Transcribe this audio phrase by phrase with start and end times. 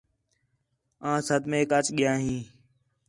[1.09, 2.41] آں صدمیک اَچ ڳِیا ہیں